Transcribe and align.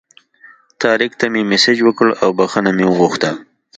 طارق 0.81 1.11
ته 1.19 1.25
مې 1.33 1.41
مسیج 1.51 1.77
وکړ 1.83 2.07
او 2.23 2.29
بخښنه 2.37 2.71
مې 2.77 2.85
وغوښته. 2.87 3.31